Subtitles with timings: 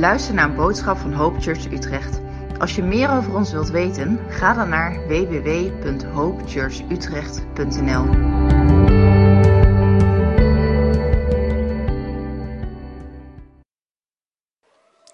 [0.00, 2.20] luistert naar een boodschap van Hope Church Utrecht.
[2.58, 8.04] Als je meer over ons wilt weten, ga dan naar www.hopechurchutrecht.nl.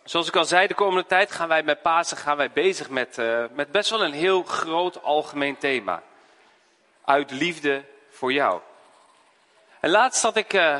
[0.04, 3.18] Zoals ik al zei, de komende tijd gaan wij met Pasen gaan wij bezig met,
[3.18, 6.03] uh, met best wel een heel groot algemeen thema.
[7.05, 8.61] Uit liefde voor jou.
[9.80, 10.79] En laatst zat ik, uh,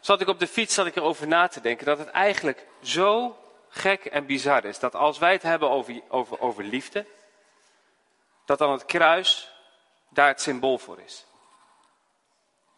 [0.00, 3.36] zat ik op de fiets zat ik erover na te denken dat het eigenlijk zo
[3.76, 4.78] gek en bizar is.
[4.78, 7.06] Dat als wij het hebben over, over, over liefde,
[8.44, 9.50] dat dan het kruis
[10.08, 11.26] daar het symbool voor is.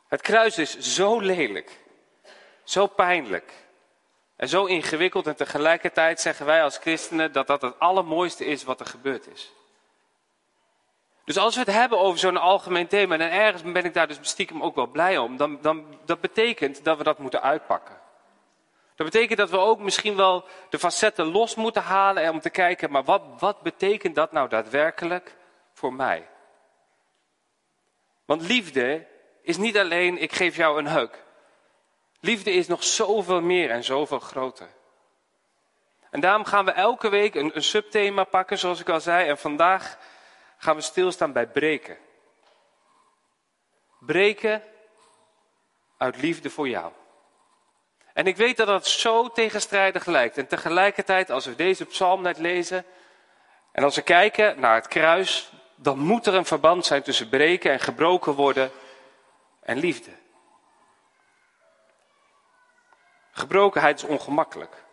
[0.09, 1.79] Het kruis is zo lelijk,
[2.65, 3.53] zo pijnlijk
[4.37, 8.81] en zo ingewikkeld en tegelijkertijd zeggen wij als christenen dat dat het allermooiste is wat
[8.81, 9.53] er gebeurd is.
[11.25, 14.19] Dus als we het hebben over zo'n algemeen thema, en ergens ben ik daar dus
[14.21, 17.98] stiekem ook wel blij om, dan, dan dat betekent dat we dat moeten uitpakken.
[18.99, 22.51] Dat betekent dat we ook misschien wel de facetten los moeten halen en om te
[22.51, 25.37] kijken, maar wat, wat betekent dat nou daadwerkelijk
[25.73, 26.29] voor mij?
[28.25, 29.07] Want liefde
[29.43, 31.25] is niet alleen ik geef jou een heuk.
[32.21, 34.69] Liefde is nog zoveel meer en zoveel groter.
[36.11, 39.29] En daarom gaan we elke week een, een subthema pakken, zoals ik al zei.
[39.29, 39.99] En vandaag
[40.57, 41.99] gaan we stilstaan bij breken.
[43.99, 44.63] Breken
[45.97, 46.93] uit liefde voor jou.
[48.19, 50.39] En ik weet dat dat zo tegenstrijdig lijkt.
[50.39, 52.85] En tegelijkertijd, als we deze psalm net lezen.
[53.73, 55.51] En als we kijken naar het kruis.
[55.75, 58.71] Dan moet er een verband zijn tussen breken en gebroken worden
[59.61, 60.11] en liefde.
[63.33, 64.85] Gebrokenheid is ongemakkelijk.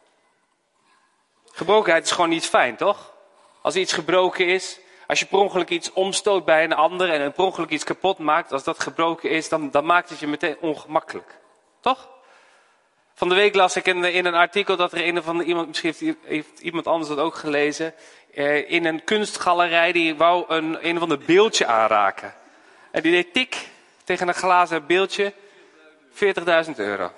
[1.51, 3.13] Gebrokenheid is gewoon niet fijn, toch?
[3.61, 7.43] Als iets gebroken is, als je per ongeluk iets omstoot bij een ander en per
[7.45, 11.39] ongeluk iets kapot maakt, als dat gebroken is, dan, dan maakt het je meteen ongemakkelijk.
[11.79, 12.13] Toch?
[13.17, 15.93] Van de week las ik in, in een artikel dat er een andere iemand, misschien
[15.97, 17.93] heeft, heeft iemand anders dat ook gelezen,
[18.33, 22.33] eh, in een kunstgalerij die wou een, een of ander beeldje aanraken.
[22.91, 23.67] En die deed tik
[24.03, 25.33] tegen een glazen beeldje,
[26.11, 27.11] 40.000 euro.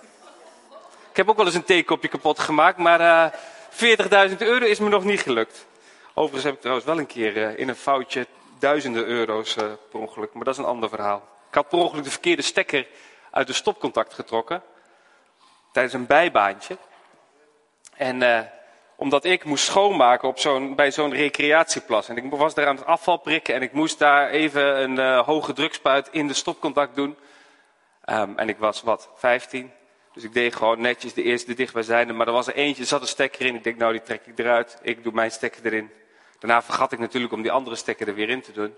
[1.10, 4.90] Ik heb ook wel eens een theekopje kapot gemaakt, maar uh, 40.000 euro is me
[4.90, 5.66] nog niet gelukt.
[6.14, 8.28] Overigens heb ik trouwens wel een keer uh, in een foutje
[8.60, 11.28] duizenden euro's uh, per ongeluk, maar dat is een ander verhaal.
[11.50, 12.88] Ik had per ongeluk de verkeerde stekker
[13.32, 14.64] uit de stopcontact getrokken
[15.78, 16.78] tijdens een bijbaantje.
[17.96, 18.40] En uh,
[18.96, 22.10] omdat ik moest schoonmaken op zo'n, bij zo'n recreatieplas.
[22.10, 25.20] En ik was daar aan het afval prikken en ik moest daar even een uh,
[25.20, 27.18] hoge drukspuit in de stopcontact doen.
[28.06, 29.72] Um, en ik was wat, 15.
[30.14, 32.14] Dus ik deed gewoon netjes de eerste de dichtbijzijnde.
[32.14, 33.56] Maar er was er eentje, er zat een stekker in.
[33.56, 34.80] Ik denk, nou die trek ik eruit.
[34.82, 35.92] Ik doe mijn stekker erin.
[36.40, 38.76] Daarna vergat ik natuurlijk om die andere stekker er weer in te doen.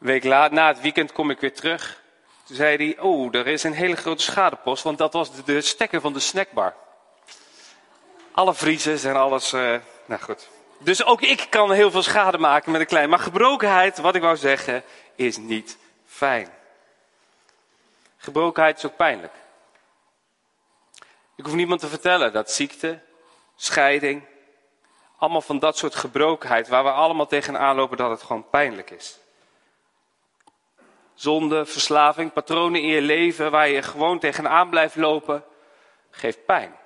[0.00, 2.01] Een week later, na het weekend kom ik weer terug.
[2.44, 6.00] Toen zei hij, oh, er is een hele grote schadepost, want dat was de, stekker
[6.00, 6.74] van de snackbar.
[8.32, 10.48] Alle vriezers en alles, uh, nou goed.
[10.78, 13.08] Dus ook ik kan heel veel schade maken met een klein.
[13.08, 14.82] Maar gebrokenheid, wat ik wou zeggen,
[15.14, 16.48] is niet fijn.
[18.16, 19.32] Gebrokenheid is ook pijnlijk.
[21.36, 23.00] Ik hoef niemand te vertellen dat ziekte,
[23.56, 24.24] scheiding,
[25.16, 29.21] allemaal van dat soort gebrokenheid, waar we allemaal tegenaan lopen, dat het gewoon pijnlijk is
[31.14, 35.44] zonde, verslaving, patronen in je leven waar je gewoon tegenaan blijft lopen,
[36.10, 36.76] geeft pijn.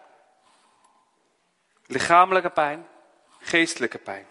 [1.87, 2.87] Lichamelijke pijn,
[3.41, 4.27] geestelijke pijn.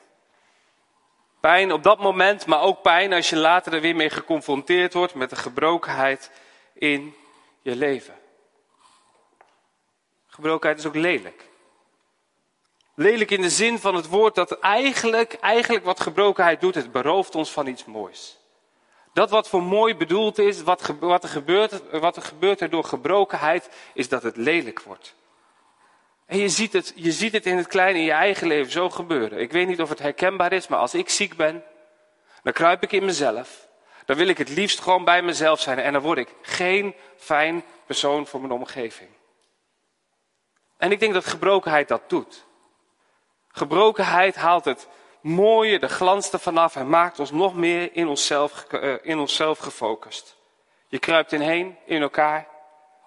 [1.39, 5.13] Pijn op dat moment, maar ook pijn als je later er weer mee geconfronteerd wordt
[5.13, 6.31] met de gebrokenheid
[6.73, 7.16] in
[7.61, 8.16] je leven.
[10.28, 11.50] Gebrokenheid is ook lelijk.
[12.95, 17.35] Lelijk in de zin van het woord dat eigenlijk, eigenlijk wat gebrokenheid doet, het berooft
[17.35, 18.38] ons van iets moois.
[19.15, 23.69] Dat wat voor mooi bedoeld is, wat, wat, er gebeurt, wat er gebeurt door gebrokenheid,
[23.93, 25.15] is dat het lelijk wordt.
[26.25, 28.89] En je ziet, het, je ziet het in het kleine in je eigen leven zo
[28.89, 29.39] gebeuren.
[29.39, 31.63] Ik weet niet of het herkenbaar is, maar als ik ziek ben,
[32.43, 33.67] dan kruip ik in mezelf.
[34.05, 37.63] Dan wil ik het liefst gewoon bij mezelf zijn en dan word ik geen fijn
[37.85, 39.09] persoon voor mijn omgeving.
[40.78, 42.45] En ik denk dat gebrokenheid dat doet.
[43.47, 44.87] Gebrokenheid haalt het
[45.25, 49.59] mooie, de glans ervan af en maakt ons nog meer in onszelf, uh, in onszelf
[49.59, 50.37] gefocust.
[50.87, 52.47] Je kruipt inheen, in elkaar,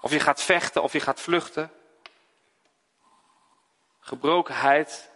[0.00, 1.72] of je gaat vechten of je gaat vluchten.
[4.00, 5.10] Gebrokenheid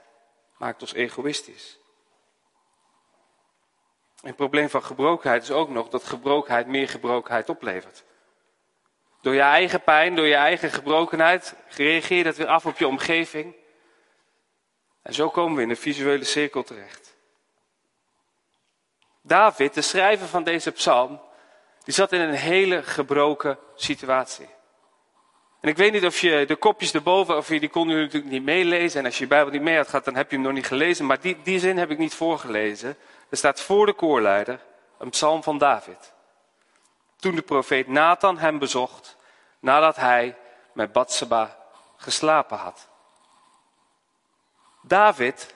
[0.56, 1.78] maakt ons egoïstisch.
[4.20, 8.04] En het probleem van gebrokenheid is ook nog dat gebrokenheid meer gebrokenheid oplevert.
[9.20, 12.86] Door je eigen pijn, door je eigen gebrokenheid, reageer je dat weer af op je
[12.86, 13.60] omgeving.
[15.02, 17.16] En zo komen we in een visuele cirkel terecht.
[19.22, 21.20] David, de schrijver van deze psalm,
[21.84, 24.48] die zat in een hele gebroken situatie.
[25.60, 28.32] En ik weet niet of je de kopjes erboven, of je die kon u natuurlijk
[28.32, 29.00] niet meelezen.
[29.00, 30.66] En als je je Bijbel niet mee had gehad, dan heb je hem nog niet
[30.66, 31.06] gelezen.
[31.06, 32.96] Maar die, die zin heb ik niet voorgelezen.
[33.28, 34.60] Er staat voor de koorleider
[34.98, 36.12] een psalm van David.
[37.16, 39.16] Toen de profeet Nathan hem bezocht,
[39.58, 40.36] nadat hij
[40.72, 41.56] met Batseba
[41.96, 42.88] geslapen had.
[44.82, 45.54] David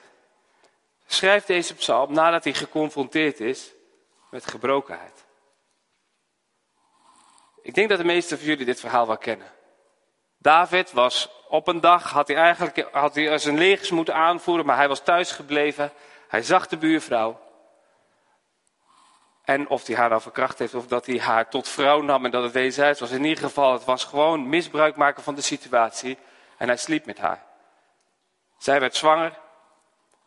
[1.05, 3.73] schrijft deze psalm nadat hij geconfronteerd is
[4.29, 5.25] met gebrokenheid.
[7.61, 9.51] Ik denk dat de meesten van jullie dit verhaal wel kennen.
[10.37, 14.75] David was op een dag, had hij eigenlijk had hij zijn legers moeten aanvoeren, maar
[14.75, 15.91] hij was thuis gebleven.
[16.27, 17.45] Hij zag de buurvrouw.
[19.43, 22.31] En of hij haar nou verkracht heeft of dat hij haar tot vrouw nam en
[22.31, 23.11] dat het wederzijds was.
[23.11, 26.17] In ieder geval, het was gewoon misbruik maken van de situatie.
[26.57, 27.46] En hij sliep met haar.
[28.57, 29.39] Zij werd zwanger.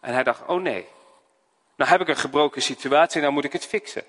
[0.00, 0.88] En hij dacht, oh nee.
[1.77, 4.05] Nou heb ik een gebroken situatie, nou moet ik het fixen.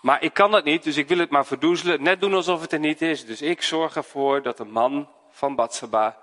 [0.00, 2.02] Maar ik kan dat niet, dus ik wil het maar verdoezelen.
[2.02, 3.26] Net doen alsof het er niet is.
[3.26, 6.18] Dus ik zorg ervoor dat de man van Batseba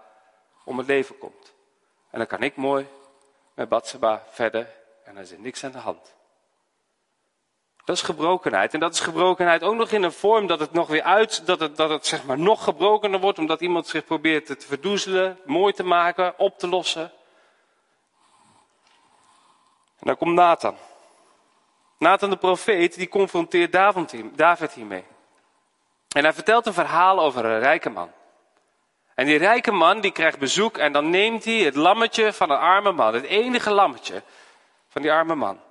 [0.64, 1.54] om het leven komt.
[2.10, 2.88] En dan kan ik mooi
[3.54, 4.68] met Batseba verder
[5.04, 6.16] en er is niks aan de hand.
[7.88, 8.74] Dat is gebrokenheid.
[8.74, 11.60] En dat is gebrokenheid ook nog in een vorm dat het nog weer uit, dat
[11.60, 15.74] het, dat het zeg maar nog gebrokener wordt, omdat iemand zich probeert te verdoezelen, mooi
[15.74, 17.12] te maken, op te lossen.
[20.00, 20.78] En dan komt Nathan.
[21.98, 23.72] Nathan de profeet, die confronteert
[24.36, 25.04] David hiermee.
[26.16, 28.12] En hij vertelt een verhaal over een rijke man.
[29.16, 32.58] En die rijke man die krijgt bezoek en dan neemt hij het lammetje van een
[32.58, 33.14] arme man.
[33.14, 34.24] Het enige lammetje
[34.88, 35.66] van die arme man.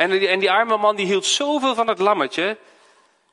[0.00, 2.58] En die, en die arme man die hield zoveel van het lammetje,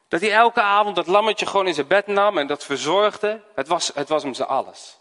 [0.07, 3.43] dat hij elke avond dat lammetje gewoon in zijn bed nam en dat verzorgde.
[3.55, 4.99] Het was, het was hem zijn alles.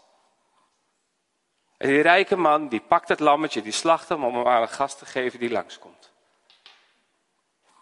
[1.77, 4.69] En die rijke man die pakt het lammetje, die slacht hem om hem aan een
[4.69, 6.11] gast te geven die langskomt.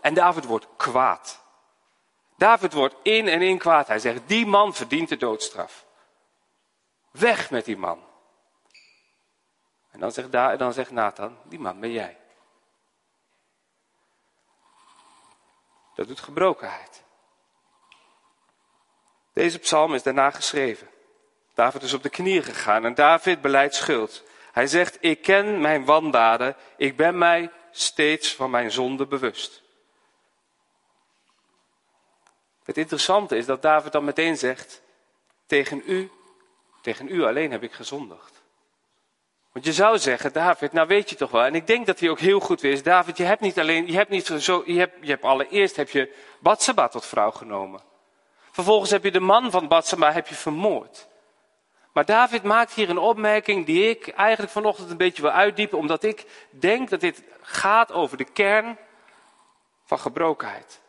[0.02, 1.44] En David wordt kwaad.
[2.38, 3.88] David wordt in en in kwaad.
[3.88, 5.86] Hij zegt, die man verdient de doodstraf.
[7.12, 8.04] Weg met die man.
[9.92, 12.24] En dan zegt, dan zegt Nathan, die man ben jij.
[15.96, 17.04] Dat doet gebrokenheid.
[19.34, 20.90] Deze psalm is daarna geschreven.
[21.54, 24.24] David is op de knieën gegaan en David beleidt schuld.
[24.52, 29.64] Hij zegt, ik ken mijn wandaden, ik ben mij steeds van mijn zonde bewust.
[32.64, 34.82] Het interessante is dat David dan meteen zegt,
[35.46, 36.12] tegen u,
[36.82, 38.35] tegen u alleen heb ik gezondigd.
[39.56, 42.10] Want je zou zeggen, David, nou weet je toch wel, en ik denk dat hij
[42.10, 44.94] ook heel goed wist, David, je hebt niet alleen, je hebt niet zo, je hebt,
[45.02, 47.82] je hebt allereerst heb je Batseba tot vrouw genomen.
[48.52, 51.08] Vervolgens heb je de man van Batseba heb je vermoord.
[51.94, 56.04] Maar David maakt hier een opmerking die ik eigenlijk vanochtend een beetje wil uitdiepen, omdat
[56.04, 58.78] ik denk dat dit gaat over de kern
[59.86, 60.82] van gebrokenheid.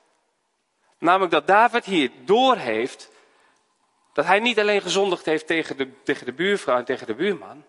[0.98, 3.10] Namelijk dat David hier doorheeft
[4.12, 7.64] dat hij niet alleen gezondigd heeft tegen de, tegen de buurvrouw en tegen de buurman,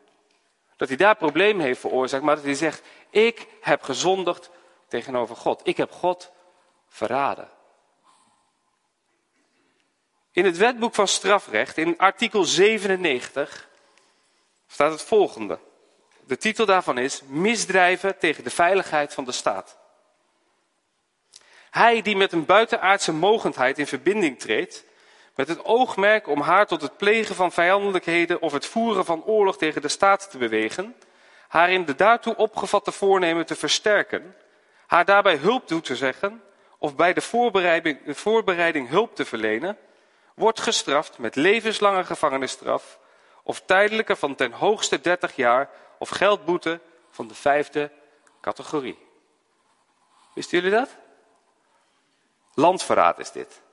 [0.77, 4.50] dat hij daar problemen heeft veroorzaakt, maar dat hij zegt, ik heb gezondigd
[4.88, 5.62] tegenover God.
[5.63, 6.31] Ik heb God
[6.88, 7.50] verraden.
[10.31, 13.69] In het wetboek van strafrecht, in artikel 97,
[14.68, 15.59] staat het volgende.
[16.25, 19.77] De titel daarvan is Misdrijven tegen de veiligheid van de staat.
[21.69, 24.83] Hij die met een buitenaardse mogendheid in verbinding treedt,
[25.37, 29.57] met het oogmerk om haar tot het plegen van vijandelijkheden of het voeren van oorlog
[29.57, 30.95] tegen de staat te bewegen,
[31.47, 34.35] haar in de daartoe opgevatte voornemen te versterken,
[34.87, 36.44] haar daarbij hulp toe te zeggen
[36.77, 39.77] of bij de voorbereiding, de voorbereiding hulp te verlenen,
[40.35, 42.99] wordt gestraft met levenslange gevangenisstraf
[43.44, 46.79] of tijdelijke van ten hoogste 30 jaar of geldboete
[47.09, 47.91] van de vijfde
[48.41, 48.99] categorie.
[50.33, 50.89] Wisten jullie dat?
[52.53, 53.65] Landverraad is dit.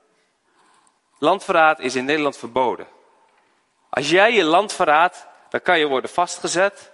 [1.17, 2.87] Landverraad is in Nederland verboden.
[3.89, 6.91] Als jij je land verraadt, dan kan je worden vastgezet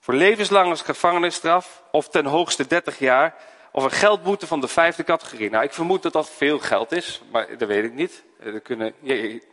[0.00, 3.34] voor levenslange gevangenisstraf of ten hoogste 30 jaar
[3.72, 5.50] of een geldboete van de vijfde categorie.
[5.50, 8.24] Nou, ik vermoed dat dat veel geld is, maar dat weet ik niet.
[8.40, 8.94] Er kunnen,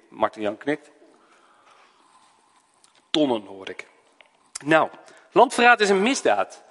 [0.10, 0.91] Martin Jan knikt.
[3.10, 3.88] Tonnen hoor ik.
[4.65, 4.89] Nou,
[5.31, 6.62] landverraad is een misdaad.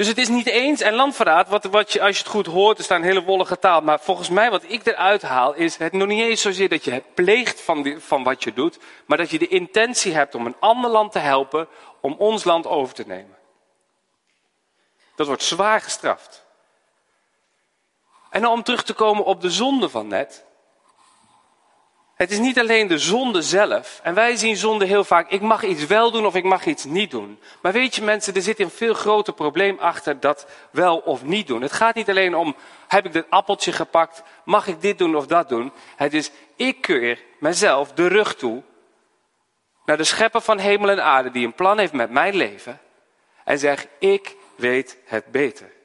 [0.00, 2.78] Dus het is niet eens en landverraad, wat, wat je, als je het goed hoort,
[2.78, 3.80] er staan hele wollige taal.
[3.80, 6.90] Maar volgens mij wat ik eruit haal, is het nog niet eens zozeer dat je
[6.90, 8.78] het pleegt van, die, van wat je doet.
[9.06, 11.68] Maar dat je de intentie hebt om een ander land te helpen
[12.00, 13.36] om ons land over te nemen.
[15.14, 16.44] Dat wordt zwaar gestraft.
[18.30, 20.44] En om terug te komen op de zonde van net.
[22.20, 24.00] Het is niet alleen de zonde zelf.
[24.02, 26.84] En wij zien zonde heel vaak, ik mag iets wel doen of ik mag iets
[26.84, 27.38] niet doen.
[27.62, 31.46] Maar weet je mensen, er zit een veel groter probleem achter dat wel of niet
[31.46, 31.62] doen.
[31.62, 32.56] Het gaat niet alleen om,
[32.88, 35.72] heb ik dit appeltje gepakt, mag ik dit doen of dat doen.
[35.96, 38.62] Het is, ik keur mezelf de rug toe
[39.84, 42.80] naar de schepper van hemel en aarde die een plan heeft met mijn leven.
[43.44, 45.79] En zeg, ik weet het beter.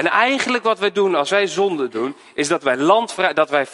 [0.00, 3.66] En eigenlijk wat wij doen als wij zonde doen, is dat wij, land, dat wij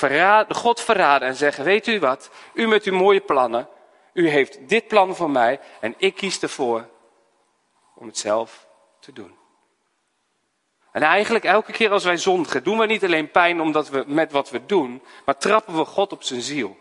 [0.48, 3.68] God verraden en zeggen, weet u wat, u met uw mooie plannen,
[4.12, 6.88] u heeft dit plan voor mij en ik kies ervoor
[7.94, 8.66] om het zelf
[9.00, 9.36] te doen.
[10.92, 14.32] En eigenlijk elke keer als wij zondigen, doen we niet alleen pijn omdat we met
[14.32, 16.76] wat we doen, maar trappen we God op zijn ziel.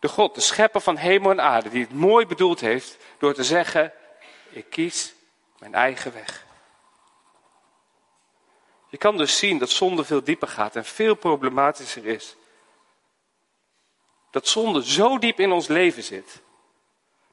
[0.00, 3.44] De God, de schepper van hemel en aarde, die het mooi bedoeld heeft door te
[3.44, 3.92] zeggen,
[4.50, 5.14] ik kies
[5.58, 6.50] mijn eigen weg.
[8.92, 12.36] Je kan dus zien dat zonde veel dieper gaat en veel problematischer is.
[14.30, 16.42] Dat zonde zo diep in ons leven zit.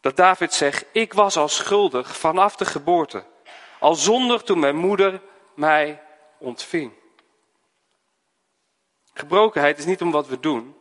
[0.01, 3.24] Dat David zegt, ik was al schuldig vanaf de geboorte.
[3.80, 5.22] Al zondig toen mijn moeder
[5.54, 6.01] mij
[6.38, 6.92] ontving.
[9.13, 10.75] Gebrokenheid is niet om wat we doen,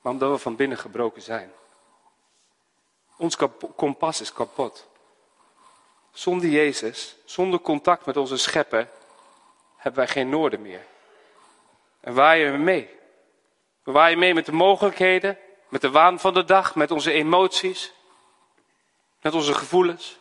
[0.00, 1.52] maar omdat we van binnen gebroken zijn.
[3.16, 3.36] Ons
[3.76, 4.88] kompas is kapot.
[6.12, 8.88] Zonder Jezus, zonder contact met onze schepper,
[9.82, 10.80] hebben wij geen noorden meer.
[12.00, 12.90] En waaien we mee?
[13.82, 17.92] We waaien mee met de mogelijkheden, met de waan van de dag, met onze emoties,
[19.20, 20.18] met onze gevoelens.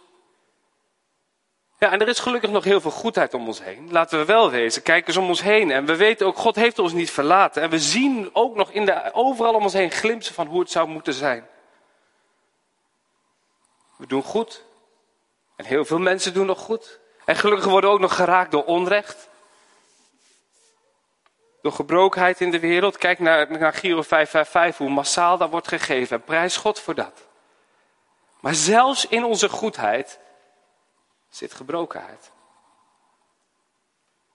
[1.77, 3.91] Ja, en er is gelukkig nog heel veel goedheid om ons heen.
[3.91, 5.71] Laten we wel wezen, kijk eens om ons heen.
[5.71, 7.61] En we weten ook, God heeft ons niet verlaten.
[7.61, 10.71] En we zien ook nog in de, overal om ons heen glimpsen van hoe het
[10.71, 11.47] zou moeten zijn.
[13.97, 14.65] We doen goed.
[15.55, 16.99] En heel veel mensen doen nog goed.
[17.25, 19.29] En gelukkig worden ook nog geraakt door onrecht
[21.61, 22.97] door gebrokenheid in de wereld.
[22.97, 26.17] Kijk naar, naar Giro 555, hoe massaal dat wordt gegeven.
[26.17, 27.27] En prijs God voor dat.
[28.39, 30.19] Maar zelfs in onze goedheid
[31.29, 32.31] zit gebrokenheid.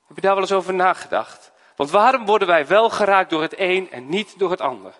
[0.06, 1.52] Heb je daar wel eens over nagedacht?
[1.76, 4.92] Want waarom worden wij wel geraakt door het een en niet door het ander?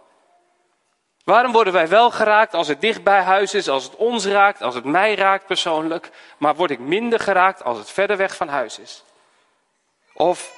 [1.25, 4.63] Waarom worden wij wel geraakt als het dicht bij huis is, als het ons raakt,
[4.63, 8.49] als het mij raakt persoonlijk, maar word ik minder geraakt als het verder weg van
[8.49, 9.05] huis is?
[10.13, 10.55] Of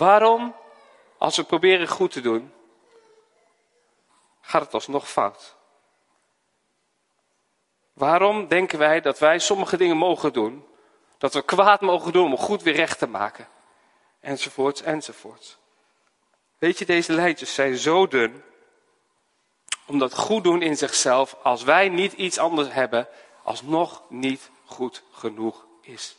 [0.00, 0.54] Waarom,
[1.18, 2.52] als we proberen goed te doen,
[4.40, 5.56] gaat het alsnog fout?
[7.92, 10.66] Waarom denken wij dat wij sommige dingen mogen doen,
[11.18, 13.48] dat we kwaad mogen doen om goed weer recht te maken?
[14.20, 15.56] Enzovoorts, enzovoorts.
[16.58, 18.42] Weet je, deze lijntjes zijn zo dun,
[19.86, 23.08] omdat goed doen in zichzelf, als wij niet iets anders hebben,
[23.42, 26.16] alsnog niet goed genoeg is.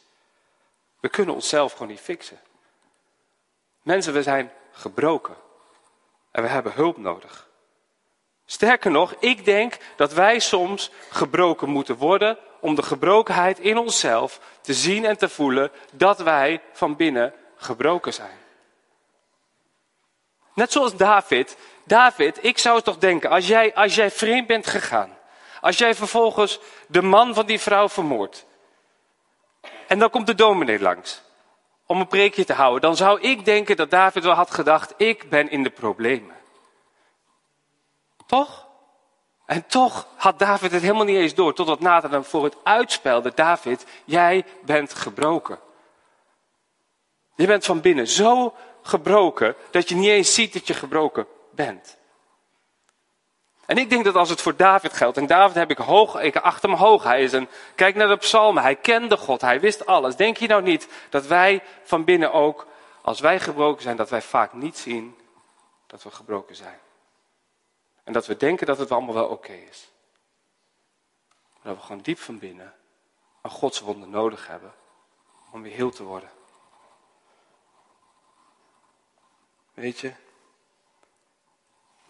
[1.00, 2.40] We kunnen onszelf gewoon niet fixen.
[3.82, 5.36] Mensen, we zijn gebroken.
[6.32, 7.50] En we hebben hulp nodig.
[8.46, 14.40] Sterker nog, ik denk dat wij soms gebroken moeten worden om de gebrokenheid in onszelf
[14.62, 18.40] te zien en te voelen dat wij van binnen gebroken zijn.
[20.54, 21.58] Net zoals David.
[21.84, 25.18] David, ik zou toch denken, als jij, als jij vreemd bent gegaan,
[25.62, 28.46] als jij vervolgens de man van die vrouw vermoordt,
[29.88, 31.22] en dan komt de dominee langs
[31.92, 35.30] om een preekje te houden, dan zou ik denken dat David wel had gedacht, ik
[35.30, 36.36] ben in de problemen.
[38.26, 38.68] Toch?
[39.46, 43.32] En toch had David het helemaal niet eens door, totdat Nathan hem voor het uitspelde,
[43.36, 45.60] David, jij bent gebroken.
[47.36, 51.98] Je bent van binnen zo gebroken dat je niet eens ziet dat je gebroken bent.
[53.66, 56.36] En ik denk dat als het voor David geldt, en David heb ik hoog, ik
[56.36, 59.86] acht hem hoog, hij is een, kijk naar de psalmen, hij kende God, hij wist
[59.86, 60.16] alles.
[60.16, 62.68] Denk je nou niet dat wij van binnen ook,
[63.02, 65.18] als wij gebroken zijn, dat wij vaak niet zien
[65.88, 66.80] dat we gebroken zijn.
[68.04, 69.92] En dat we denken dat het allemaal wel oké is.
[71.30, 72.74] Maar dat we gewoon diep van binnen
[73.42, 74.74] een godswonde nodig hebben
[75.52, 76.30] om weer heel te worden.
[79.74, 80.14] Weet je,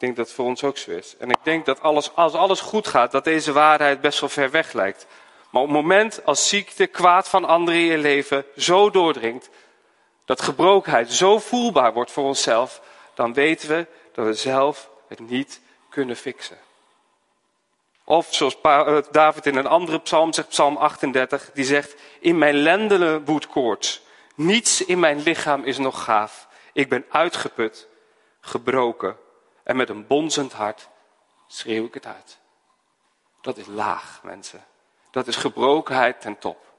[0.01, 1.15] ik denk dat het voor ons ook zo is.
[1.17, 4.51] En ik denk dat alles, als alles goed gaat, dat deze waarheid best wel ver
[4.51, 5.07] weg lijkt.
[5.49, 9.49] Maar op het moment als ziekte, kwaad van anderen in je leven zo doordringt,
[10.25, 12.81] dat gebrokenheid zo voelbaar wordt voor onszelf,
[13.13, 16.57] dan weten we dat we zelf het niet kunnen fixen.
[18.03, 22.55] Of zoals eh, David in een andere psalm zegt, psalm 38, die zegt, in mijn
[22.55, 24.01] lendenen woedt koorts.
[24.35, 26.47] Niets in mijn lichaam is nog gaaf.
[26.73, 27.87] Ik ben uitgeput,
[28.39, 29.17] gebroken
[29.63, 30.89] en met een bonzend hart
[31.47, 32.39] schreeuw ik het uit.
[33.41, 34.63] Dat is laag, mensen.
[35.11, 36.69] Dat is gebrokenheid ten top.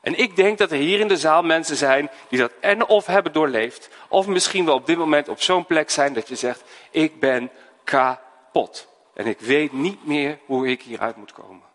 [0.00, 3.06] En ik denk dat er hier in de zaal mensen zijn die dat en of
[3.06, 6.62] hebben doorleefd, of misschien wel op dit moment op zo'n plek zijn dat je zegt,
[6.90, 7.50] ik ben
[7.84, 8.88] kapot.
[9.14, 11.69] En ik weet niet meer hoe ik hieruit moet komen.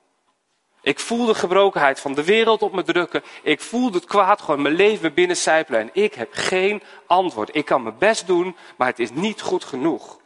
[0.85, 3.23] Ik voel de gebrokenheid van de wereld op me drukken.
[3.41, 5.79] Ik voel het kwaad gewoon mijn leven binnen sijpelen.
[5.79, 7.55] En ik heb geen antwoord.
[7.55, 10.19] Ik kan mijn best doen, maar het is niet goed genoeg.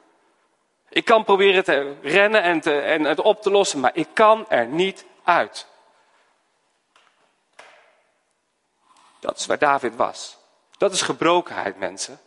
[0.90, 4.50] Ik kan proberen te rennen en, te, en het op te lossen, maar ik kan
[4.50, 5.68] er niet uit.
[9.20, 10.38] Dat is waar David was.
[10.78, 12.20] Dat is gebrokenheid, mensen.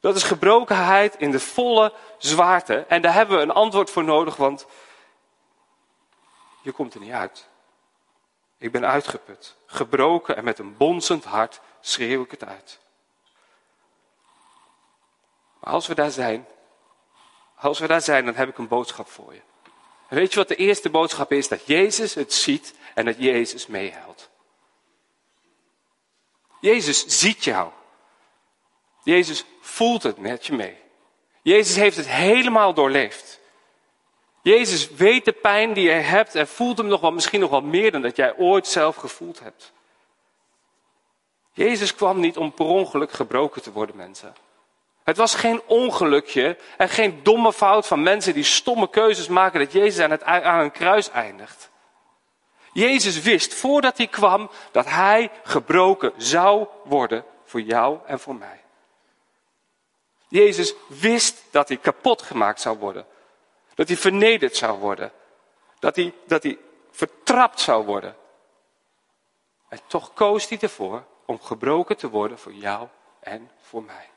[0.00, 2.84] Dat is gebrokenheid in de volle zwaarte.
[2.88, 4.66] En daar hebben we een antwoord voor nodig, want
[6.62, 7.48] je komt er niet uit.
[8.58, 12.80] Ik ben uitgeput, gebroken en met een bonzend hart schreeuw ik het uit.
[15.60, 16.46] Maar als we daar zijn,
[17.54, 19.40] als we daar zijn, dan heb ik een boodschap voor je.
[20.08, 21.48] En weet je wat de eerste boodschap is?
[21.48, 24.30] Dat Jezus het ziet en dat Jezus meehelpt.
[26.60, 27.70] Jezus ziet jou.
[29.04, 30.76] Jezus voelt het met je mee.
[31.42, 33.40] Jezus heeft het helemaal doorleefd.
[34.42, 37.62] Jezus weet de pijn die je hebt en voelt hem nog wel, misschien nog wel
[37.62, 39.72] meer dan dat jij ooit zelf gevoeld hebt.
[41.52, 44.34] Jezus kwam niet om per ongeluk gebroken te worden, mensen.
[45.04, 49.72] Het was geen ongelukje en geen domme fout van mensen die stomme keuzes maken dat
[49.72, 51.70] Jezus aan, het, aan een kruis eindigt.
[52.72, 58.60] Jezus wist voordat hij kwam dat hij gebroken zou worden voor jou en voor mij.
[60.28, 63.06] Jezus wist dat hij kapot gemaakt zou worden.
[63.74, 65.12] Dat hij vernederd zou worden.
[65.78, 66.58] Dat hij, dat hij
[66.90, 68.16] vertrapt zou worden.
[69.68, 72.88] En toch koos hij ervoor om gebroken te worden voor jou
[73.20, 74.10] en voor mij.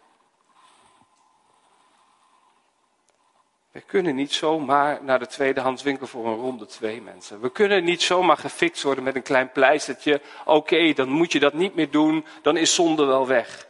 [3.71, 7.41] We kunnen niet zomaar naar de tweedehandswinkel voor een ronde twee mensen.
[7.41, 10.21] We kunnen niet zomaar gefixt worden met een klein pleistertje.
[10.45, 13.67] Oké, dan moet je dat niet meer doen, dan is zonde wel weg.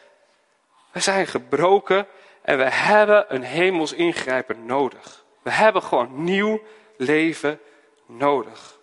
[0.91, 2.07] We zijn gebroken
[2.41, 5.24] en we hebben een hemels ingrijpen nodig.
[5.45, 6.61] We hebben gewoon nieuw
[6.97, 7.59] leven
[8.05, 8.79] nodig.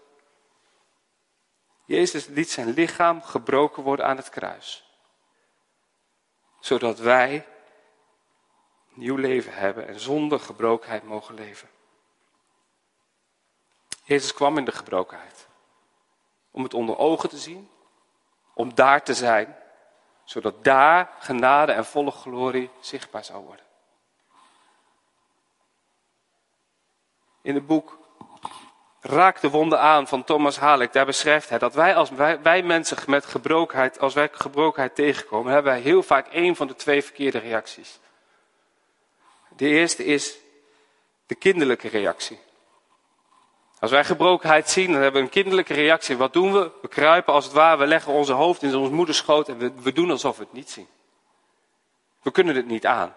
[1.84, 4.84] Jezus liet zijn lichaam gebroken worden aan het kruis.
[6.60, 7.46] Zodat wij
[8.88, 11.68] nieuw leven hebben en zonder gebrokenheid mogen leven.
[14.04, 15.48] Jezus kwam in de gebrokenheid.
[16.50, 17.70] Om het onder ogen te zien.
[18.54, 19.56] Om daar te zijn.
[20.24, 23.70] Zodat daar genade en volle glorie zichtbaar zou worden.
[27.42, 28.00] In het boek
[29.04, 32.10] Raak de wonden aan van Thomas Halek, daar beschrijft hij dat wij als
[32.42, 36.74] wij, mensen met gebrokenheid, als wij gebrokenheid tegenkomen, hebben wij heel vaak één van de
[36.74, 37.98] twee verkeerde reacties.
[39.56, 40.38] De eerste is
[41.26, 42.38] de kinderlijke reactie.
[43.80, 46.16] Als wij gebrokenheid zien, dan hebben we een kinderlijke reactie.
[46.16, 46.70] Wat doen we?
[46.82, 49.92] We kruipen als het ware, we leggen onze hoofd in onze moederschoot en we, we
[49.92, 50.88] doen alsof we het niet zien.
[52.22, 53.14] We kunnen het niet aan.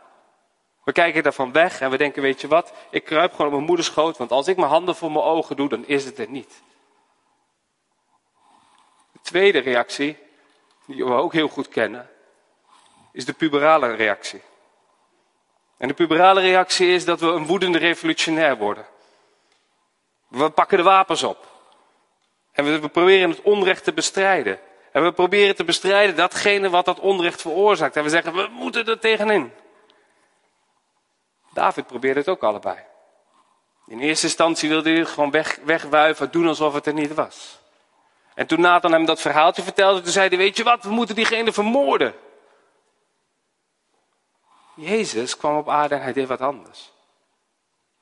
[0.85, 3.65] We kijken daarvan weg en we denken, weet je wat, ik kruip gewoon op mijn
[3.65, 6.61] moederschoot, want als ik mijn handen voor mijn ogen doe, dan is het er niet.
[9.11, 10.17] De tweede reactie,
[10.85, 12.09] die we ook heel goed kennen,
[13.11, 14.41] is de puberale reactie.
[15.77, 18.85] En de puberale reactie is dat we een woedende revolutionair worden.
[20.27, 21.47] We pakken de wapens op.
[22.51, 24.59] En we, proberen het onrecht te bestrijden.
[24.91, 27.95] En we proberen te bestrijden datgene wat dat onrecht veroorzaakt.
[27.95, 29.51] En we zeggen, we moeten er tegenin.
[31.55, 32.77] David probeerde het ook allebei.
[33.87, 37.59] In eerste instantie wilde hij gewoon weg, wegwuiven, doen alsof het er niet was.
[38.33, 41.15] En toen Nathan hem dat verhaaltje vertelde, toen zei hij, weet je wat, we moeten
[41.15, 42.15] diegene vermoorden.
[44.75, 46.91] Jezus kwam op aarde en hij deed wat anders.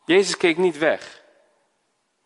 [0.06, 1.22] Jezus keek niet weg.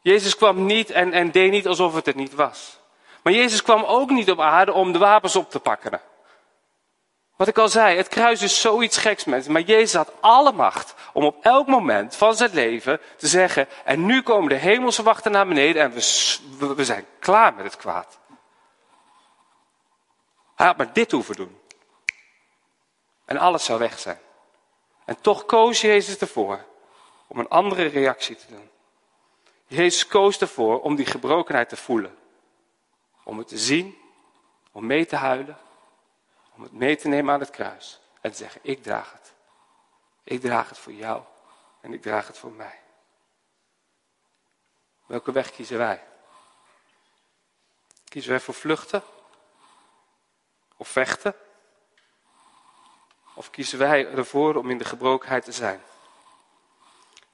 [0.01, 2.79] Jezus kwam niet en, en deed niet alsof het er niet was.
[3.23, 6.01] Maar Jezus kwam ook niet op aarde om de wapens op te pakken.
[7.37, 9.51] Wat ik al zei, het kruis is zoiets geks mensen.
[9.51, 14.05] Maar Jezus had alle macht om op elk moment van zijn leven te zeggen, en
[14.05, 18.19] nu komen de hemelse wachten naar beneden en we, we zijn klaar met het kwaad.
[20.55, 21.59] Hij had maar dit hoeven doen.
[23.25, 24.19] En alles zou weg zijn.
[25.05, 26.65] En toch koos Jezus ervoor
[27.27, 28.69] om een andere reactie te doen.
[29.67, 32.17] Jezus koos ervoor om die gebrokenheid te voelen.
[33.23, 33.97] Om het te zien,
[34.71, 35.57] om mee te huilen,
[36.57, 37.99] om het mee te nemen aan het kruis.
[38.21, 39.33] En te zeggen, ik draag het.
[40.23, 41.23] Ik draag het voor jou
[41.81, 42.79] en ik draag het voor mij.
[45.05, 46.03] Welke weg kiezen wij?
[48.03, 49.03] Kiezen wij voor vluchten?
[50.77, 51.35] Of vechten?
[53.33, 55.81] Of kiezen wij ervoor om in de gebrokenheid te zijn?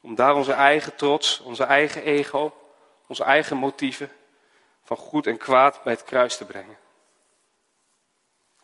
[0.02, 2.58] Om daar onze eigen trots, onze eigen ego,
[3.08, 4.12] onze eigen motieven,
[4.84, 6.78] van goed en kwaad bij het kruis te brengen.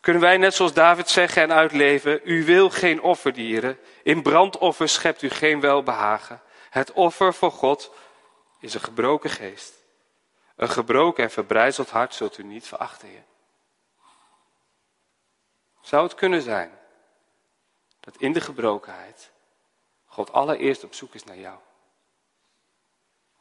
[0.00, 5.22] Kunnen wij net zoals David zeggen en uitleven, u wil geen offerdieren, in brandoffers schept
[5.22, 6.42] u geen welbehagen.
[6.70, 7.92] Het offer voor God
[8.58, 9.74] is een gebroken geest.
[10.56, 13.24] Een gebroken en verbrijzeld hart zult u niet verachten.
[15.80, 16.78] Zou het kunnen zijn
[18.00, 19.30] dat in de gebrokenheid
[20.06, 21.58] God allereerst op zoek is naar jou?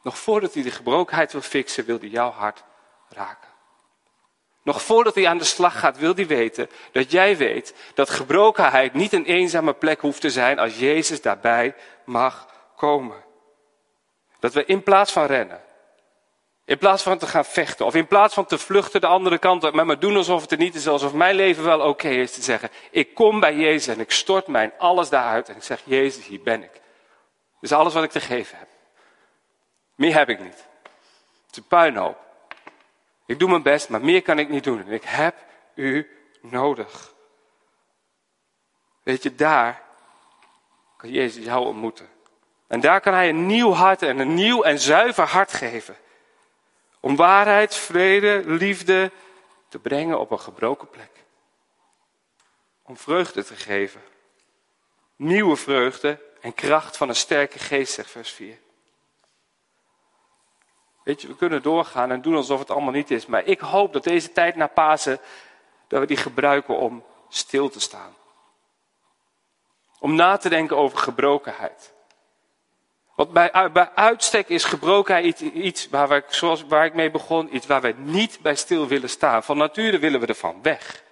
[0.01, 2.63] Nog voordat hij de gebrokenheid wil fixen, wil hij jouw hart
[3.09, 3.48] raken.
[4.63, 8.93] Nog voordat hij aan de slag gaat, wil hij weten dat jij weet dat gebrokenheid
[8.93, 13.23] niet een eenzame plek hoeft te zijn als Jezus daarbij mag komen.
[14.39, 15.61] Dat we in plaats van rennen,
[16.65, 19.63] in plaats van te gaan vechten, of in plaats van te vluchten de andere kant
[19.63, 22.33] op, maar maar doen alsof het er niet is, alsof mijn leven wel oké is,
[22.33, 25.81] te zeggen, ik kom bij Jezus en ik stort mijn alles daaruit en ik zeg,
[25.83, 26.71] Jezus, hier ben ik.
[26.71, 28.67] Dit is alles wat ik te geven heb.
[29.95, 30.67] Meer heb ik niet.
[31.45, 32.28] Het is een puinhoop.
[33.29, 34.85] Ik doe mijn best, maar meer kan ik niet doen.
[34.85, 35.35] En ik heb
[35.75, 36.09] u
[36.41, 37.13] nodig.
[39.03, 39.83] Weet je, daar
[40.97, 42.09] kan Jezus jou ontmoeten.
[42.67, 45.95] En daar kan Hij een nieuw hart en een nieuw en zuiver hart geven.
[46.99, 49.11] Om waarheid, vrede, liefde
[49.67, 51.11] te brengen op een gebroken plek.
[52.83, 54.01] Om vreugde te geven.
[55.15, 58.59] Nieuwe vreugde en kracht van een sterke geest, zegt vers 4.
[61.09, 63.25] Weet je, we kunnen doorgaan en doen alsof het allemaal niet is.
[63.25, 65.19] Maar ik hoop dat deze tijd na Pasen,
[65.87, 68.15] dat we die gebruiken om stil te staan.
[69.99, 71.93] Om na te denken over gebrokenheid.
[73.15, 77.67] Want bij, bij uitstek is gebrokenheid iets waar, we, zoals, waar ik mee begon, iets
[77.67, 79.43] waar we niet bij stil willen staan.
[79.43, 81.03] Van nature willen we ervan weg.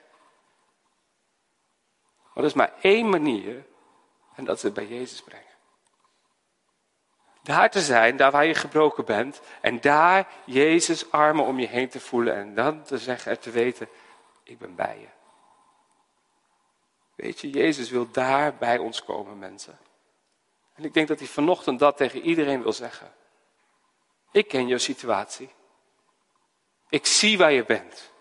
[2.34, 3.66] Maar er is maar één manier
[4.36, 5.57] en dat is het bij Jezus brengen.
[7.48, 9.42] Daar te zijn, daar waar je gebroken bent.
[9.62, 12.36] En daar Jezus armen om je heen te voelen.
[12.36, 13.90] En dan te zeggen en te weten,
[14.44, 15.08] ik ben bij je.
[17.16, 19.78] Weet je, Jezus wil daar bij ons komen, mensen.
[20.74, 23.14] En ik denk dat hij vanochtend dat tegen iedereen wil zeggen.
[24.32, 25.50] Ik ken jouw situatie.
[26.90, 28.12] Ik zie waar je bent.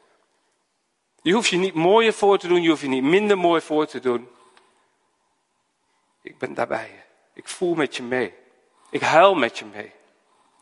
[1.23, 3.87] Je hoeft je niet mooier voor te doen, je hoeft je niet minder mooi voor
[3.87, 4.29] te doen.
[6.23, 7.01] Ik ben daarbij je.
[7.33, 8.45] Ik voel met je mee.
[8.90, 9.92] Ik huil met je mee.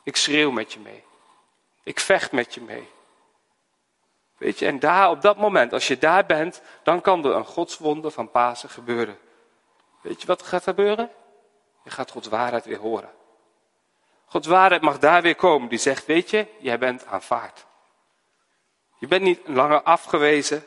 [0.03, 1.05] Ik schreeuw met je mee.
[1.83, 2.89] Ik vecht met je mee.
[4.37, 7.45] Weet je, en daar op dat moment, als je daar bent, dan kan er een
[7.45, 9.19] godswonde van Pasen gebeuren.
[10.01, 11.11] Weet je wat gaat gebeuren?
[11.85, 13.11] Je gaat Gods waarheid weer horen.
[14.25, 15.69] Gods waarheid mag daar weer komen.
[15.69, 17.67] Die zegt, weet je, jij bent aanvaard.
[18.99, 20.67] Je bent niet langer afgewezen,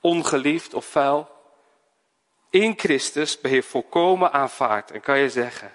[0.00, 1.28] ongeliefd of vuil.
[2.50, 5.72] In Christus ben je volkomen aanvaard en kan je zeggen,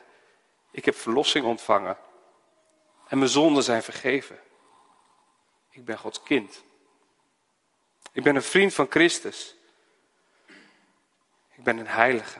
[0.73, 1.97] ik heb verlossing ontvangen
[3.07, 4.39] en mijn zonden zijn vergeven.
[5.69, 6.63] Ik ben Gods kind.
[8.11, 9.55] Ik ben een vriend van Christus.
[11.51, 12.39] Ik ben een heilige.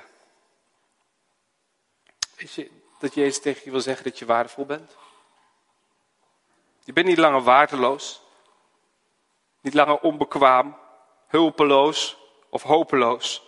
[2.36, 4.96] Weet je dat Jezus tegen je wil zeggen dat je waardevol bent?
[6.84, 8.22] Je bent niet langer waardeloos.
[9.62, 10.78] Niet langer onbekwaam,
[11.28, 12.18] hulpeloos
[12.50, 13.44] of hopeloos.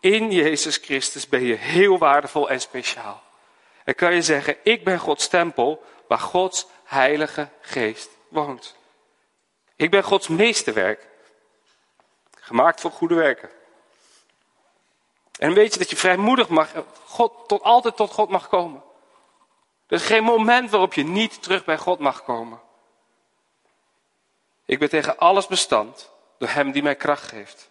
[0.00, 3.23] In Jezus Christus ben je heel waardevol en speciaal.
[3.84, 8.76] En kan je zeggen, ik ben Gods tempel waar Gods heilige geest woont.
[9.76, 11.06] Ik ben Gods meesterwerk.
[12.40, 13.50] Gemaakt voor goede werken.
[15.38, 16.72] En weet je dat je vrijmoedig mag,
[17.04, 18.82] God, tot, altijd tot God mag komen.
[19.86, 22.60] Er is geen moment waarop je niet terug bij God mag komen.
[24.64, 27.70] Ik ben tegen alles bestand door Hem die mij kracht geeft.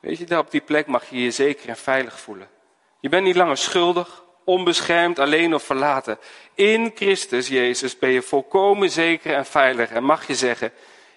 [0.00, 2.50] Weet je, daar op die plek mag je je zeker en veilig voelen.
[3.00, 6.18] Je bent niet langer schuldig, onbeschermd, alleen of verlaten.
[6.54, 10.72] In Christus Jezus ben je volkomen zeker en veilig en mag je zeggen,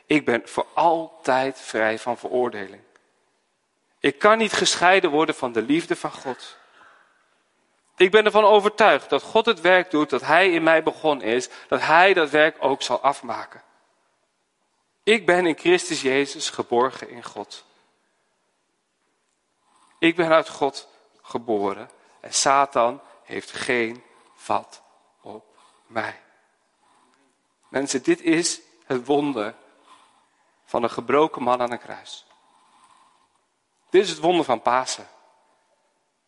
[0.05, 2.81] ik ben voor altijd vrij van veroordeling.
[3.99, 6.57] Ik kan niet gescheiden worden van de liefde van God.
[7.95, 11.49] Ik ben ervan overtuigd dat God het werk doet dat Hij in mij begonnen is,
[11.67, 13.61] dat Hij dat werk ook zal afmaken.
[15.03, 17.65] Ik ben in Christus Jezus geborgen in God.
[19.99, 20.90] Ik ben uit God
[21.31, 21.89] geboren
[22.19, 24.03] en Satan heeft geen
[24.35, 24.81] vat
[25.21, 25.45] op
[25.87, 26.19] mij.
[27.67, 29.55] Mensen, dit is het wonder
[30.65, 32.25] van een gebroken man aan een kruis.
[33.89, 35.07] Dit is het wonder van Pasen.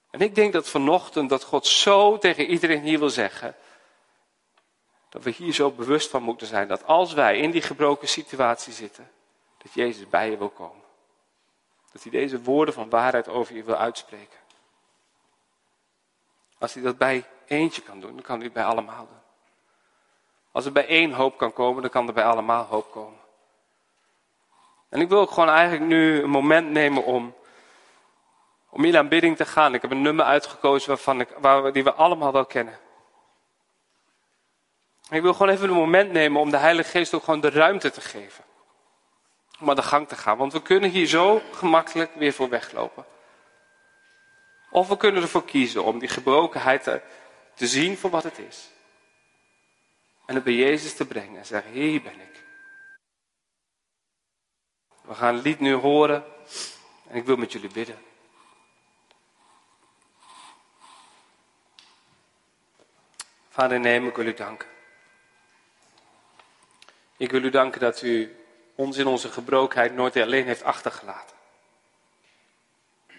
[0.09, 3.55] En ik denk dat vanochtend dat God zo tegen iedereen hier wil zeggen.
[5.09, 8.73] Dat we hier zo bewust van moeten zijn dat als wij in die gebroken situatie
[8.73, 9.11] zitten,
[9.57, 10.83] dat Jezus bij je wil komen.
[11.91, 14.39] Dat hij deze woorden van waarheid over je wil uitspreken.
[16.63, 19.21] Als hij dat bij eentje kan doen, dan kan hij het bij allemaal doen.
[20.51, 23.19] Als er bij één hoop kan komen, dan kan er bij allemaal hoop komen.
[24.89, 27.35] En ik wil ook gewoon eigenlijk nu een moment nemen om,
[28.69, 29.73] om in aanbidding te gaan.
[29.73, 32.79] Ik heb een nummer uitgekozen waarvan ik, waar die we allemaal wel kennen.
[35.09, 37.91] ik wil gewoon even een moment nemen om de Heilige Geest ook gewoon de ruimte
[37.91, 38.43] te geven.
[39.59, 40.37] Om aan de gang te gaan.
[40.37, 43.05] Want we kunnen hier zo gemakkelijk weer voor weglopen.
[44.73, 47.01] Of we kunnen ervoor kiezen om die gebrokenheid te,
[47.55, 48.69] zien voor wat het is.
[50.25, 52.43] En het bij Jezus te brengen en zeggen, hier ben ik.
[55.01, 56.23] We gaan het lied nu horen
[57.07, 58.01] en ik wil met jullie bidden.
[63.49, 64.69] Vader, neem, ik wil u danken.
[67.17, 68.35] Ik wil u danken dat u
[68.75, 71.42] ons in onze gebrokenheid nooit alleen heeft achtergelaten.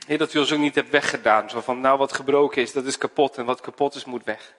[0.07, 1.51] Heer, dat u ons ook niet hebt weggedaan.
[1.51, 4.55] Zo van, nou wat gebroken is, dat is kapot en wat kapot is, moet weg.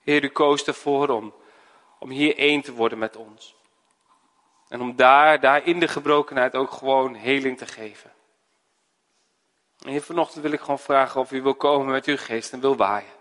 [0.00, 1.34] Heer, u koos ervoor om,
[1.98, 3.54] om hier één te worden met ons.
[4.68, 8.12] En om daar, daar in de gebrokenheid ook gewoon heling te geven.
[9.84, 12.60] En Heer, vanochtend wil ik gewoon vragen of u wil komen met uw geest en
[12.60, 13.14] wil waaien.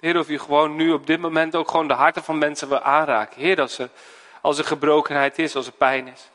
[0.00, 2.80] Heer, of u gewoon nu op dit moment ook gewoon de harten van mensen wil
[2.80, 3.40] aanraken.
[3.40, 3.88] Heer, als er,
[4.40, 6.30] als er gebrokenheid is, als er pijn is.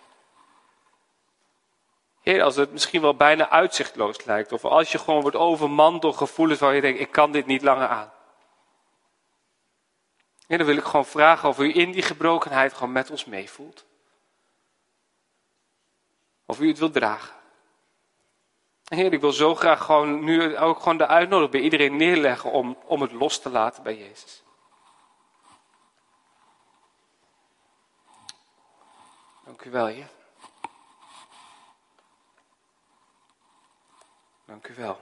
[2.21, 4.51] Heer, als het misschien wel bijna uitzichtloos lijkt.
[4.51, 7.61] Of als je gewoon wordt overmand door gevoelens waar je denkt, ik kan dit niet
[7.61, 8.11] langer aan.
[10.47, 13.85] Dan wil ik gewoon vragen of u in die gebrokenheid gewoon met ons meevoelt.
[16.45, 17.35] Of u het wilt dragen.
[18.83, 22.77] Heer, ik wil zo graag gewoon nu ook gewoon de uitnodiging bij iedereen neerleggen om,
[22.85, 24.43] om het los te laten bij Jezus.
[29.45, 30.09] Dank u wel, Heer.
[34.51, 34.97] Dank u wel.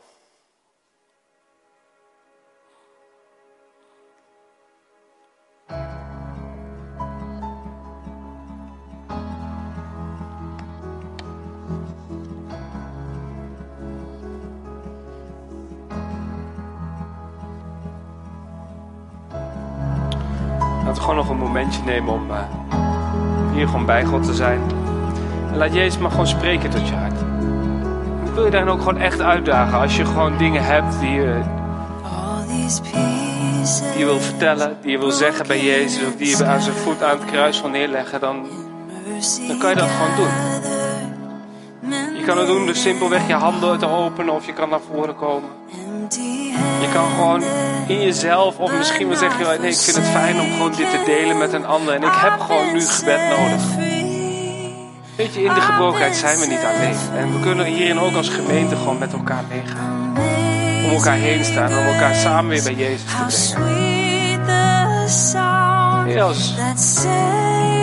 [20.86, 22.40] Laten gewoon nog een momentje nemen om uh,
[23.54, 24.62] hier gewoon bij God te zijn.
[25.52, 27.19] En laat Jezus maar gewoon spreken tot je hart.
[28.40, 31.44] Wil je dan ook gewoon echt uitdagen als je gewoon dingen hebt die je,
[34.06, 37.20] wil vertellen, die je wil zeggen bij Jezus of die je aan zijn voet aan
[37.20, 38.48] het kruis wil neerleggen, dan,
[39.48, 40.32] dan kan je dat gewoon doen.
[42.18, 45.16] Je kan het doen door simpelweg je handen te openen of je kan naar voren
[45.16, 45.50] komen.
[46.82, 47.44] Je kan gewoon
[47.88, 50.72] in jezelf, of misschien wel zeg je wel, nee, ik vind het fijn om gewoon
[50.76, 51.94] dit te delen met een ander.
[51.94, 53.89] En ik heb gewoon nu gebed nodig.
[55.20, 56.96] Weet je, in de gebrokenheid zijn we niet alleen.
[57.16, 60.16] En we kunnen hierin ook als gemeente gewoon met elkaar meegaan.
[60.86, 63.82] Om elkaar heen staan, om elkaar samen weer bij Jezus te brengen.
[66.22, 66.56] Als,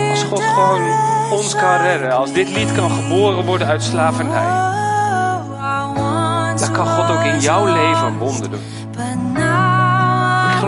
[0.09, 0.81] als God gewoon
[1.31, 4.47] ons kan redden, als dit lied kan geboren worden uit slavernij,
[6.59, 8.61] dan kan God ook in jouw leven een wonder doen.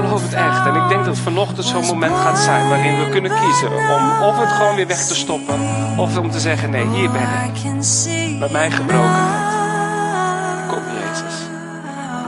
[0.10, 0.67] Ik geloof het echt.
[0.67, 4.39] En ik denk dat vanochtend zo'n moment gaat zijn waarin we kunnen kiezen om of
[4.39, 5.60] het gewoon weer weg te stoppen,
[5.98, 7.63] of om te zeggen: nee, hier ben ik.
[8.39, 9.54] Met mijn gebrokenheid.
[10.67, 11.48] Kom Jezus.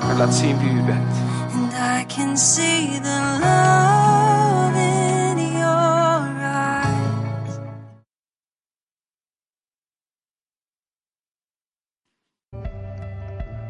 [0.09, 1.15] En laat zien wie u bent.
[1.53, 7.59] And I can see the love in your eyes.